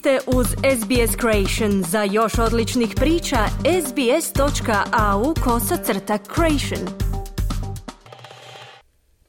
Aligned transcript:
ste 0.00 0.18
uz 0.26 0.46
SBS 0.46 1.16
Creation. 1.20 1.82
Za 1.82 2.02
još 2.02 2.38
odličnih 2.38 2.90
priča, 2.96 3.38
sbs.au 3.86 5.34
kosacrta 5.44 6.18
creation. 6.34 6.88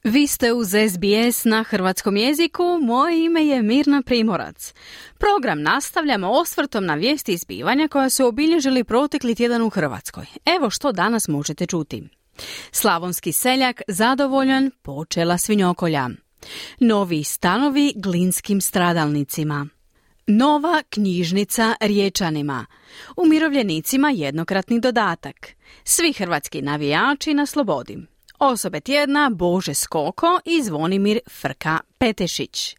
Vi 0.03 0.27
ste 0.27 0.53
uz 0.53 0.67
SBS 0.67 1.45
na 1.45 1.63
hrvatskom 1.63 2.17
jeziku, 2.17 2.63
moje 2.81 3.25
ime 3.25 3.45
je 3.45 3.61
Mirna 3.61 4.01
Primorac. 4.01 4.73
Program 5.17 5.61
nastavljamo 5.61 6.31
osvrtom 6.31 6.85
na 6.85 6.95
vijesti 6.95 7.33
izbivanja 7.33 7.87
koja 7.87 8.09
su 8.09 8.25
obilježili 8.25 8.83
protekli 8.83 9.35
tjedan 9.35 9.61
u 9.61 9.69
Hrvatskoj. 9.69 10.25
Evo 10.45 10.69
što 10.69 10.91
danas 10.91 11.27
možete 11.27 11.65
čuti. 11.65 12.03
Slavonski 12.71 13.31
seljak 13.31 13.81
zadovoljan 13.87 14.71
počela 14.81 15.37
svinjokolja. 15.37 16.09
Novi 16.79 17.23
stanovi 17.23 17.93
glinskim 17.95 18.61
stradalnicima. 18.61 19.67
Nova 20.37 20.83
knjižnica 20.89 21.75
riječanima. 21.81 22.65
Umirovljenicima 23.17 24.09
jednokratni 24.09 24.79
dodatak. 24.79 25.47
Svi 25.83 26.13
hrvatski 26.13 26.61
navijači 26.61 27.33
na 27.33 27.45
slobodi. 27.45 27.97
Osobe 28.39 28.79
tjedna 28.79 29.29
Bože 29.33 29.73
Skoko 29.73 30.39
i 30.45 30.63
Zvonimir 30.63 31.19
Frka 31.41 31.79
Petešić. 31.97 32.75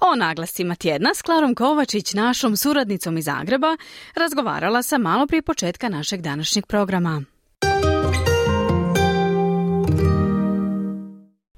O 0.00 0.16
naglascima 0.16 0.74
tjedna 0.74 1.14
s 1.14 1.22
Klarom 1.22 1.54
Kovačić, 1.54 2.14
našom 2.14 2.56
suradnicom 2.56 3.18
iz 3.18 3.24
Zagreba, 3.24 3.76
razgovarala 4.16 4.82
sam 4.82 5.02
malo 5.02 5.26
prije 5.26 5.42
početka 5.42 5.88
našeg 5.88 6.20
današnjeg 6.20 6.66
programa. 6.66 7.22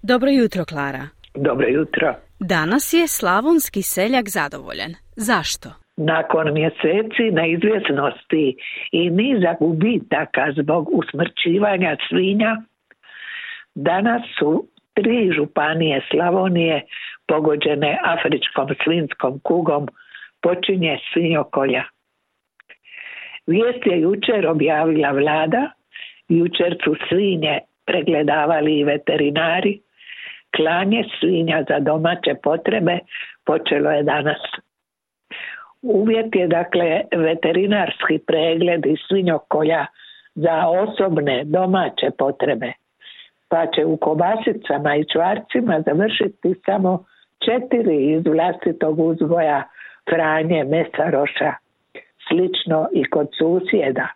Dobro 0.03 0.31
jutro, 0.31 0.65
Klara. 0.65 1.09
Dobro 1.35 1.67
jutro. 1.69 2.15
Danas 2.41 2.93
je 2.93 3.09
slavonski 3.09 3.83
seljak 3.83 4.29
zadovoljan. 4.29 4.95
Zašto? 5.17 5.69
Nakon 5.97 6.53
mjeseci 6.53 7.31
neizvjesnosti 7.33 8.57
i 8.93 9.11
niza 9.11 9.55
gubitaka 9.61 10.53
zbog 10.57 10.89
usmrćivanja 10.93 11.97
svinja, 12.09 12.57
danas 13.75 14.23
su 14.39 14.69
tri 14.95 15.31
županije 15.37 16.01
Slavonije 16.11 16.83
pogođene 17.27 17.99
afričkom 18.03 18.69
svinskom 18.85 19.41
kugom 19.43 19.89
počinje 20.43 20.99
svinjokolja. 21.13 21.85
Vijest 23.47 23.87
je 23.87 24.01
jučer 24.01 24.47
objavila 24.47 25.11
vlada, 25.11 25.71
jučer 26.29 26.77
su 26.85 26.95
svinje 27.09 27.59
pregledavali 27.87 28.79
i 28.79 28.85
veterinari, 28.85 29.81
klanje 30.57 31.05
svinja 31.21 31.65
za 31.69 31.79
domaće 31.81 32.35
potrebe 32.43 32.99
počelo 33.45 33.91
je 33.91 34.03
danas. 34.03 34.41
Uvjet 35.85 36.35
je 36.35 36.47
dakle 36.47 37.01
veterinarski 37.17 38.19
pregled 38.27 38.87
i 38.87 38.97
svinjokolja 39.09 39.87
za 40.35 40.69
osobne 40.69 41.45
domaće 41.45 42.11
potrebe, 42.19 42.73
pa 43.49 43.67
će 43.67 43.85
u 43.85 43.97
kobasicama 43.97 44.97
i 44.97 45.05
čvarcima 45.13 45.81
završiti 45.87 46.55
samo 46.67 47.05
četiri 47.45 48.13
iz 48.13 48.27
vlastitog 48.27 49.01
uzgoja 49.01 49.63
Franje 50.11 50.65
Mesaroša, 50.65 51.53
slično 52.29 52.89
i 52.93 53.05
kod 53.05 53.29
susjeda. 53.39 54.09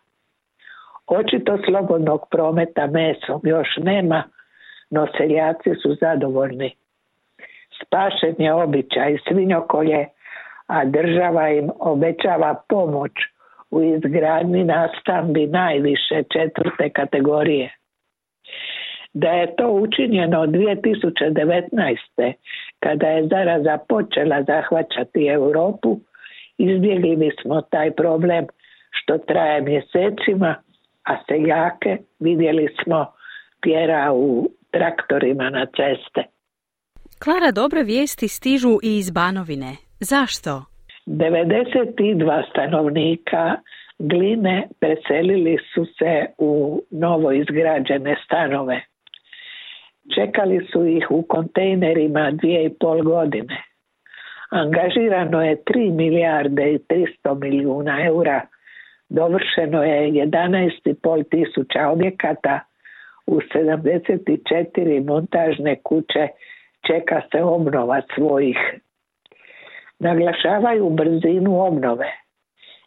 Očito 1.06 1.58
slobodnog 1.64 2.20
prometa 2.30 2.86
mesom 2.86 3.40
još 3.44 3.68
nema, 3.76 4.22
no 4.90 5.06
seljaci 5.16 5.70
su 5.82 5.94
zadovoljni. 6.00 6.74
Spašen 7.82 8.34
je 8.38 8.54
običaj 8.54 9.18
svinjokolje, 9.28 10.06
a 10.68 10.84
država 10.84 11.48
im 11.48 11.70
obećava 11.78 12.62
pomoć 12.68 13.12
u 13.70 13.82
izgradnji 13.82 14.64
nastambi 14.64 15.46
najviše 15.46 16.22
četvrte 16.32 16.90
kategorije. 16.90 17.74
Da 19.12 19.28
je 19.28 19.56
to 19.56 19.68
učinjeno 19.68 20.46
2019. 20.46 22.32
kada 22.80 23.06
je 23.06 23.28
zaraza 23.28 23.78
počela 23.88 24.42
zahvaćati 24.42 25.26
Europu, 25.26 26.00
izbjegli 26.58 27.16
bismo 27.16 27.60
taj 27.60 27.90
problem 27.94 28.46
što 28.90 29.18
traje 29.18 29.60
mjesecima, 29.60 30.54
a 31.04 31.16
seljake 31.28 31.96
vidjeli 32.20 32.68
smo 32.82 33.06
tjera 33.62 34.12
u 34.12 34.50
traktorima 34.70 35.50
na 35.50 35.66
ceste. 35.66 36.22
Klara, 37.24 37.50
dobre 37.52 37.82
vijesti 37.82 38.28
stižu 38.28 38.78
i 38.82 38.98
iz 38.98 39.10
Banovine. 39.10 39.87
Zašto? 40.00 40.62
92 41.06 42.50
stanovnika 42.50 43.56
Gline 43.98 44.68
preselili 44.80 45.58
su 45.74 45.84
se 45.84 46.26
u 46.38 46.82
novo 46.90 47.32
izgrađene 47.32 48.16
stanove. 48.24 48.80
Čekali 50.14 50.66
su 50.72 50.86
ih 50.86 51.06
u 51.10 51.22
kontejnerima 51.22 52.30
dvije 52.30 52.64
i 52.64 52.74
pol 52.80 53.02
godine. 53.02 53.62
Angažirano 54.50 55.42
je 55.44 55.56
3 55.56 55.96
milijarde 55.96 56.72
i 56.72 56.78
300 56.78 57.40
milijuna 57.40 58.04
eura. 58.06 58.40
Dovršeno 59.08 59.82
je 59.82 60.10
11,5 60.10 61.24
tisuća 61.30 61.88
objekata, 61.88 62.60
u 63.26 63.40
74 63.40 65.06
montažne 65.06 65.76
kuće 65.82 66.28
čeka 66.86 67.22
se 67.32 67.42
obnova 67.42 68.02
svojih. 68.14 68.56
Naglašavaju 69.98 70.90
brzinu 70.90 71.60
obnove. 71.60 72.12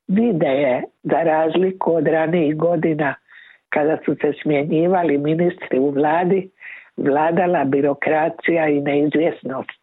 Vide 0.08 0.48
je 0.48 0.84
za 1.04 1.24
razliku 1.24 1.96
od 1.96 2.08
ranijih 2.08 2.58
godina 2.58 3.16
kada 3.70 3.98
su 4.06 4.16
se 4.22 4.34
smjenjivali 4.42 5.18
ministri 5.18 5.80
u 5.80 5.90
vladi, 5.90 6.50
vladala 6.98 7.64
birokracija 7.64 8.68
i 8.70 8.82
neizvjesnost. 8.82 9.82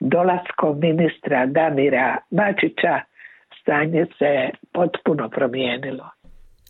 Dolaskom 0.00 0.80
ministra 0.80 1.46
Damira 1.46 2.16
Bačića 2.30 3.00
stanje 3.60 4.06
se 4.18 4.50
potpuno 4.72 5.28
promijenilo. 5.28 6.10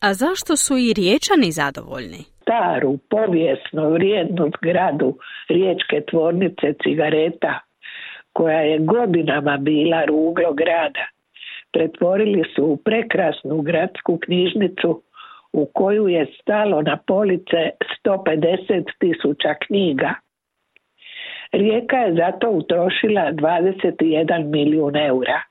A 0.03 0.15
zašto 0.15 0.57
su 0.57 0.77
i 0.77 0.93
riječani 0.93 1.51
zadovoljni? 1.53 2.39
staru, 2.49 2.99
povijesnu, 3.11 3.91
vrijednu 3.91 4.51
zgradu 4.57 5.19
riječke 5.49 5.97
tvornice 6.11 6.67
cigareta, 6.83 7.61
koja 8.39 8.61
je 8.61 8.79
godinama 8.79 9.57
bila 9.57 10.05
ruglo 10.05 10.53
grada, 10.53 11.07
pretvorili 11.73 12.45
su 12.55 12.65
u 12.65 12.77
prekrasnu 12.77 13.63
gradsku 13.63 14.19
knjižnicu 14.19 15.03
u 15.53 15.67
koju 15.75 16.09
je 16.09 16.27
stalo 16.41 16.83
na 16.83 16.97
police 17.07 17.71
150 18.05 18.85
tisuća 18.99 19.55
knjiga. 19.67 20.15
Rijeka 21.53 21.97
je 21.97 22.15
zato 22.15 22.51
utrošila 22.51 23.33
21 23.33 24.45
milijun 24.45 24.97
eura. 24.97 25.43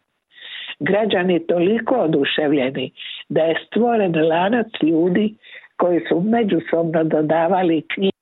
Građani 0.79 1.47
toliko 1.47 1.95
oduševljeni 1.95 2.91
da 3.29 3.41
je 3.41 3.63
stvoren 3.67 4.27
lanac 4.27 4.67
ljudi 4.81 5.35
koji 5.77 6.01
su 6.09 6.21
međusobno 6.21 7.03
dodavali 7.03 7.85
knjige 7.93 8.17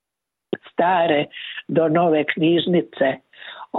stare 0.72 1.26
do 1.68 1.88
nove 1.90 2.24
knjižnice, 2.24 3.25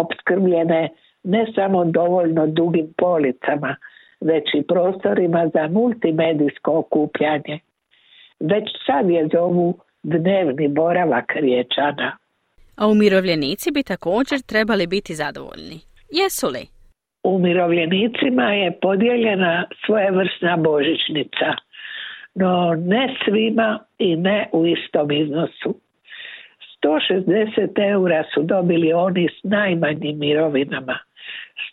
opskrbljene 0.02 0.88
ne 1.24 1.46
samo 1.54 1.84
dovoljno 1.84 2.46
dugim 2.46 2.88
policama, 2.96 3.76
već 4.20 4.44
i 4.54 4.62
prostorima 4.62 5.50
za 5.54 5.68
multimedijsko 5.68 6.78
okupljanje. 6.78 7.58
Već 8.40 8.64
sad 8.86 9.10
je 9.10 9.28
zovu 9.32 9.78
dnevni 10.02 10.68
boravak 10.68 11.32
riječana. 11.36 12.16
A 12.76 12.86
umirovljenici 12.86 13.72
bi 13.72 13.82
također 13.82 14.38
trebali 14.46 14.86
biti 14.86 15.14
zadovoljni. 15.14 15.78
Jesu 16.12 16.46
li? 16.46 16.66
Umirovljenicima 17.24 18.52
je 18.52 18.78
podijeljena 18.80 19.64
svojevrsna 19.86 20.56
božićnica– 20.56 21.48
no 22.36 22.74
ne 22.74 23.16
svima 23.24 23.78
i 23.98 24.16
ne 24.16 24.48
u 24.52 24.66
istom 24.66 25.10
iznosu. 25.10 25.80
160 26.84 27.78
eura 27.78 28.24
su 28.34 28.42
dobili 28.42 28.92
oni 28.92 29.28
s 29.28 29.44
najmanjim 29.44 30.18
mirovinama, 30.18 30.98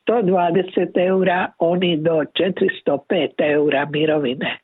120 0.07 0.97
eura 1.05 1.51
oni 1.59 1.97
do 1.97 2.11
405 2.11 3.29
eura 3.37 3.85
mirovine, 3.85 4.57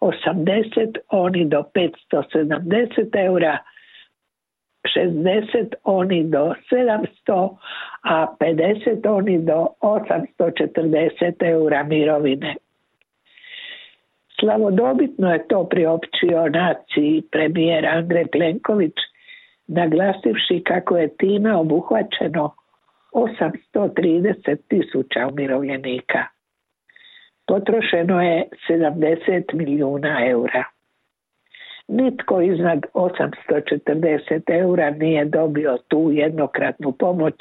80 0.00 0.98
oni 1.08 1.44
do 1.44 1.64
570 1.74 3.16
eura, 3.16 3.58
60 4.96 5.74
oni 5.84 6.24
do 6.24 6.54
700, 6.70 7.56
a 8.02 8.26
50 8.40 9.06
oni 9.08 9.38
do 9.38 9.66
840 9.80 11.42
eura 11.42 11.82
mirovine. 11.82 12.54
Slavodobitno 14.40 15.32
je 15.32 15.48
to 15.48 15.64
priopćio 15.64 16.48
naciji 16.48 17.22
premijer 17.30 17.86
Andrej 17.86 18.26
Plenković, 18.26 18.94
naglasivši 19.68 20.62
kako 20.66 20.96
je 20.96 21.16
time 21.16 21.56
obuhvaćeno 21.56 22.54
830 23.12 24.56
tisuća 24.68 25.28
umirovljenika. 25.32 26.24
Potrošeno 27.46 28.22
je 28.22 28.44
70 28.68 29.54
milijuna 29.54 30.26
eura. 30.26 30.64
Nitko 31.88 32.40
iznad 32.40 32.80
840 32.94 34.42
eura 34.46 34.90
nije 34.90 35.24
dobio 35.24 35.78
tu 35.88 36.10
jednokratnu 36.12 36.92
pomoć, 36.92 37.34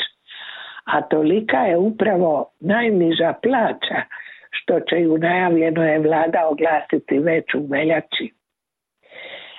a 0.85 1.01
tolika 1.01 1.57
je 1.57 1.77
upravo 1.77 2.51
najniža 2.59 3.33
plaća 3.43 4.01
što 4.49 4.79
će 4.79 4.95
ju 5.01 5.17
najavljeno 5.17 5.85
je 5.85 5.99
vlada 5.99 6.47
oglasiti 6.47 7.19
već 7.19 7.53
u 7.55 7.65
veljači. 7.69 8.33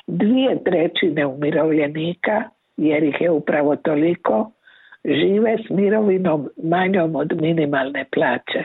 Dvije 0.06 0.65
trećine 0.65 1.26
umirovljenika, 1.26 2.44
jer 2.78 3.02
ih 3.02 3.20
je 3.20 3.30
upravo 3.30 3.76
toliko, 3.76 4.52
žive 5.04 5.56
s 5.66 5.70
mirovinom 5.70 6.48
manjom 6.64 7.16
od 7.16 7.40
minimalne 7.40 8.04
plaće. 8.14 8.64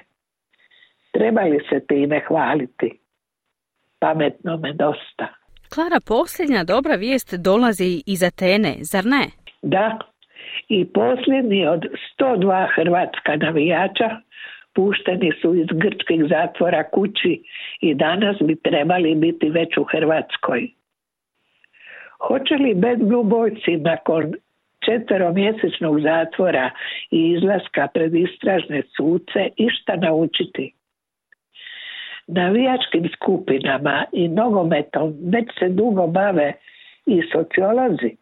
Treba 1.11 1.41
li 1.41 1.59
se 1.69 1.85
time 1.87 2.21
hvaliti? 2.27 2.99
Pametno 3.99 4.57
me 4.57 4.73
dosta. 4.73 5.27
Klara, 5.73 5.99
posljednja 6.07 6.63
dobra 6.63 6.95
vijest 6.95 7.33
dolazi 7.33 8.03
iz 8.05 8.23
Atene, 8.23 8.73
zar 8.81 9.05
ne? 9.05 9.25
Da, 9.61 9.99
i 10.69 10.85
posljednji 10.85 11.67
od 11.67 11.85
102 12.19 12.67
hrvatska 12.75 13.35
navijača 13.35 14.09
pušteni 14.75 15.31
su 15.41 15.55
iz 15.55 15.67
grčkih 15.71 16.21
zatvora 16.29 16.83
kući 16.89 17.43
i 17.81 17.95
danas 17.95 18.37
bi 18.41 18.55
trebali 18.55 19.15
biti 19.15 19.49
već 19.49 19.77
u 19.77 19.83
Hrvatskoj. 19.83 20.69
Hoće 22.27 22.55
li 22.55 22.73
Bad 22.73 22.99
Blue 22.99 23.23
Boysi 23.23 23.81
nakon 23.81 24.33
četveromjesečnog 24.85 26.01
zatvora 26.01 26.69
i 27.11 27.31
izlaska 27.31 27.87
pred 27.93 28.15
istražne 28.15 28.81
suce 28.97 29.49
išta 29.57 29.95
naučiti? 29.95 30.73
Navijačkim 32.27 33.09
skupinama 33.15 34.05
i 34.11 34.27
nogometom 34.27 35.13
već 35.33 35.45
se 35.59 35.69
dugo 35.69 36.07
bave 36.07 36.53
i 37.05 37.21
sociolozi. 37.31 38.15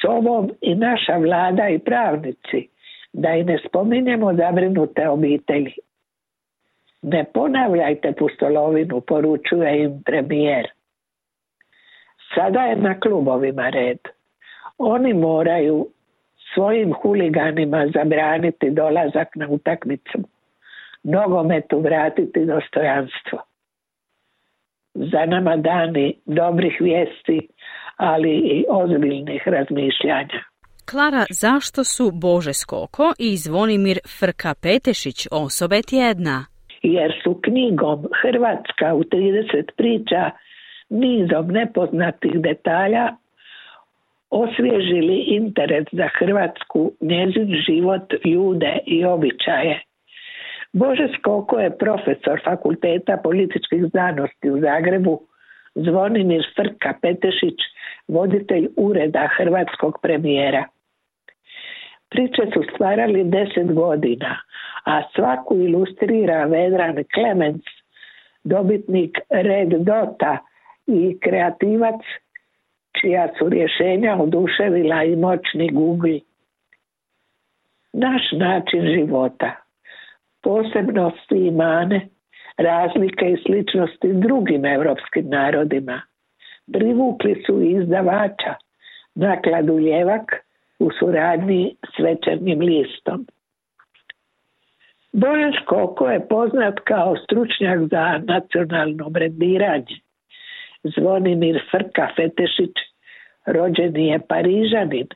S 0.00 0.04
ovom 0.08 0.50
i 0.60 0.74
naša 0.74 1.16
vlada 1.16 1.68
i 1.68 1.78
pravnici, 1.78 2.68
da 3.12 3.34
i 3.34 3.44
ne 3.44 3.58
spominjemo 3.68 4.34
zabrinute 4.34 5.08
obitelji. 5.08 5.74
Ne 7.02 7.24
ponavljajte 7.34 8.12
pustolovinu, 8.12 9.00
poručuje 9.00 9.82
im 9.82 10.02
premijer. 10.04 10.77
Sada 12.34 12.60
je 12.60 12.76
na 12.76 13.00
klubovima 13.00 13.68
red. 13.68 13.98
Oni 14.78 15.14
moraju 15.14 15.86
svojim 16.54 16.92
huliganima 17.02 17.86
zabraniti 17.94 18.70
dolazak 18.70 19.28
na 19.36 19.48
utakmicu. 19.48 20.18
Nogometu 21.02 21.80
vratiti 21.80 22.44
dostojanstvo. 22.44 23.38
Za 24.94 25.26
nama 25.26 25.56
dani 25.56 26.14
dobrih 26.26 26.76
vijesti, 26.80 27.48
ali 27.96 28.30
i 28.30 28.64
ozbiljnih 28.68 29.42
razmišljanja. 29.46 30.40
Klara, 30.90 31.24
zašto 31.30 31.84
su 31.84 32.10
Bože 32.10 32.52
Skoko 32.52 33.12
i 33.18 33.36
Zvonimir 33.36 33.98
Frka 34.18 34.54
Petešić 34.62 35.26
osobe 35.30 35.82
tjedna? 35.90 36.44
Jer 36.82 37.10
su 37.22 37.40
knjigom 37.44 37.98
Hrvatska 38.22 38.94
u 38.94 39.02
30 39.02 39.70
priča 39.76 40.30
nizom 40.90 41.48
nepoznatih 41.48 42.32
detalja 42.34 43.16
osvježili 44.30 45.18
interes 45.18 45.86
za 45.92 46.08
Hrvatsku, 46.18 46.92
njezin 47.00 47.54
život, 47.66 48.14
ljude 48.24 48.78
i 48.86 49.04
običaje. 49.04 49.80
Bože 50.72 51.08
Skoko 51.18 51.58
je 51.58 51.78
profesor 51.78 52.40
Fakulteta 52.44 53.16
političkih 53.22 53.84
znanosti 53.84 54.50
u 54.50 54.60
Zagrebu, 54.60 55.20
Zvonimir 55.74 56.42
Frka 56.56 56.94
Petešić, 57.02 57.58
voditelj 58.08 58.68
ureda 58.76 59.28
hrvatskog 59.36 59.98
premijera. 60.02 60.64
Priče 62.10 62.42
su 62.54 62.62
stvarali 62.74 63.24
deset 63.24 63.74
godina, 63.74 64.36
a 64.84 65.02
svaku 65.16 65.56
ilustrira 65.56 66.44
Vedran 66.44 67.04
Klemens, 67.14 67.62
dobitnik 68.44 69.18
Red 69.30 69.68
Dota 69.68 70.38
i 70.88 71.18
kreativac 71.20 72.00
čija 73.00 73.28
su 73.38 73.48
rješenja 73.48 74.16
oduševila 74.20 75.04
i 75.04 75.16
moćni 75.16 75.70
Google. 75.72 76.18
Naš 77.92 78.22
način 78.32 78.82
života, 78.94 79.52
posebnosti 80.42 81.46
i 81.46 81.50
mane, 81.50 82.08
razlike 82.56 83.30
i 83.30 83.42
sličnosti 83.46 84.12
drugim 84.12 84.64
europskim 84.64 85.28
narodima, 85.28 86.02
privukli 86.72 87.42
su 87.46 87.62
izdavača, 87.62 88.54
nakladu 89.14 89.78
Ljevak 89.78 90.34
u 90.78 90.90
suradnji 90.98 91.76
s 91.96 91.98
večernjim 91.98 92.60
listom. 92.60 93.26
Bojan 95.12 95.52
Škoko 95.62 96.10
je 96.10 96.28
poznat 96.28 96.74
kao 96.84 97.16
stručnjak 97.16 97.80
za 97.90 98.20
nacionalno 98.24 99.10
brendiranje. 99.10 100.07
Zvonimir 100.84 101.62
Frka 101.70 102.08
Fetešić 102.16 102.76
rođeni 103.46 104.06
je 104.06 104.20
Parižanin, 104.28 105.06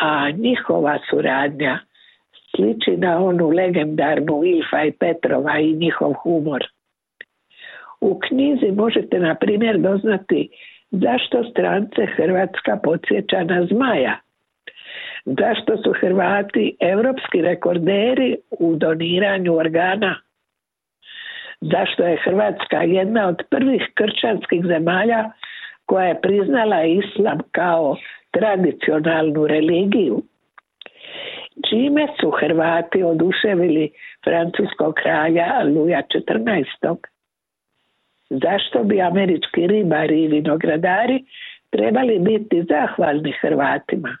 a 0.00 0.30
njihova 0.30 0.98
suradnja 1.10 1.78
sliči 2.56 2.96
na 2.96 3.24
onu 3.24 3.48
legendarnu 3.48 4.44
Ilfa 4.44 4.84
i 4.84 4.92
Petrova 4.92 5.58
i 5.58 5.72
njihov 5.72 6.12
humor. 6.12 6.62
U 8.00 8.18
knjizi 8.18 8.72
možete 8.72 9.18
na 9.18 9.34
primjer 9.34 9.78
doznati 9.78 10.48
zašto 10.90 11.44
strance 11.50 12.06
Hrvatska 12.16 12.78
podsjeća 12.82 13.44
na 13.44 13.66
zmaja– 13.66 14.16
zašto 15.24 15.76
su 15.76 15.92
Hrvati 16.00 16.76
europski 16.80 17.42
rekorderi 17.42 18.36
u 18.50 18.76
doniranju 18.76 19.56
organa, 19.56 20.16
zašto 21.62 22.02
je 22.02 22.22
Hrvatska 22.24 22.82
jedna 22.82 23.28
od 23.28 23.42
prvih 23.50 23.82
kršćanskih 23.94 24.64
zemalja 24.64 25.30
koja 25.86 26.04
je 26.06 26.20
priznala 26.20 26.84
islam 26.84 27.38
kao 27.52 27.96
tradicionalnu 28.30 29.46
religiju. 29.46 30.22
Čime 31.68 32.06
su 32.20 32.30
Hrvati 32.30 33.02
oduševili 33.02 33.90
francuskog 34.24 34.94
kralja 34.94 35.62
Luja 35.64 36.02
XIV. 36.14 36.96
Zašto 38.30 38.84
bi 38.84 39.00
američki 39.00 39.66
ribari 39.66 40.22
i 40.22 40.28
vinogradari 40.28 41.24
trebali 41.70 42.18
biti 42.18 42.62
zahvalni 42.68 43.32
Hrvatima? 43.40 44.16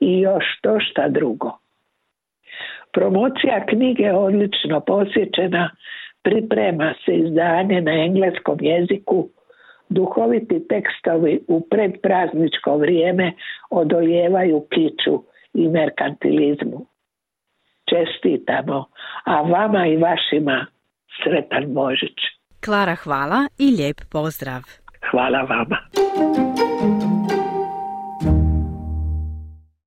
i 0.00 0.20
još 0.20 0.44
to 0.62 0.80
šta 0.80 1.08
drugo. 1.08 1.58
Promocija 2.92 3.66
knjige 3.66 4.12
odlično 4.12 4.80
posjećena, 4.80 5.70
priprema 6.22 6.94
se 7.04 7.12
izdanje 7.14 7.80
na 7.80 7.92
engleskom 7.92 8.58
jeziku, 8.60 9.28
duhoviti 9.88 10.68
tekstovi 10.68 11.44
u 11.48 11.60
predprazničko 11.70 12.76
vrijeme 12.76 13.32
odoljevaju 13.70 14.66
kiču 14.70 15.24
i 15.54 15.68
merkantilizmu. 15.68 16.86
Čestitamo, 17.90 18.84
a 19.24 19.42
vama 19.42 19.86
i 19.86 19.96
vašima 19.96 20.66
sretan 21.22 21.74
Božić. 21.74 22.18
Klara, 22.64 22.94
hvala 22.94 23.48
i 23.58 23.66
lijep 23.76 23.96
pozdrav. 24.12 24.62
Hvala 25.10 25.42
vama. 25.42 25.78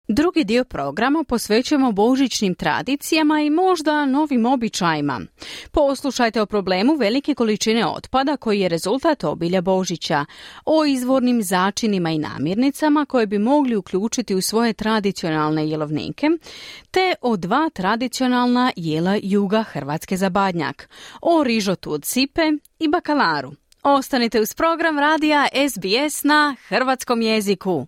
Drugi 0.07 0.43
dio 0.43 0.63
programa 0.63 1.23
posvećujemo 1.23 1.91
božićnim 1.91 2.55
tradicijama 2.55 3.41
i 3.41 3.49
možda 3.49 4.05
novim 4.05 4.45
običajima. 4.45 5.21
Poslušajte 5.71 6.41
o 6.41 6.45
problemu 6.45 6.95
velike 6.95 7.33
količine 7.33 7.87
otpada 7.87 8.37
koji 8.37 8.59
je 8.59 8.69
rezultat 8.69 9.23
obilja 9.23 9.61
Božića, 9.61 10.25
o 10.65 10.85
izvornim 10.85 11.43
začinima 11.43 12.11
i 12.11 12.17
namirnicama 12.17 13.05
koje 13.05 13.27
bi 13.27 13.39
mogli 13.39 13.75
uključiti 13.75 14.35
u 14.35 14.41
svoje 14.41 14.73
tradicionalne 14.73 15.69
jelovnike, 15.69 16.29
te 16.91 17.15
o 17.21 17.37
dva 17.37 17.69
tradicionalna 17.73 18.71
jela 18.75 19.19
juga 19.23 19.63
Hrvatske 19.63 20.17
za 20.17 20.29
badnjak, 20.29 20.89
o 21.21 21.43
rižotu 21.43 21.91
od 21.91 22.05
sipe 22.05 22.51
i 22.79 22.87
bakalaru. 22.87 23.51
Ostanite 23.83 24.41
uz 24.41 24.53
program 24.53 24.99
radija 24.99 25.47
SBS 25.69 26.23
na 26.23 26.55
hrvatskom 26.67 27.21
jeziku. 27.21 27.87